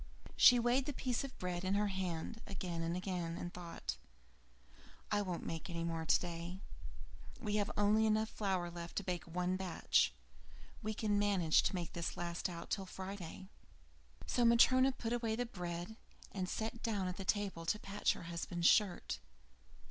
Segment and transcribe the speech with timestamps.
[0.35, 3.97] She weighed the piece of bread in her hand again and again, and thought:
[5.11, 6.59] "I won't make any more today.
[7.39, 10.11] We have only enough flour left to bake one batch;
[10.81, 13.45] We can manage to make this last out till Friday."
[14.25, 15.97] So Matryona put away the bread,
[16.31, 19.19] and sat down at the table to patch her husband's shirt.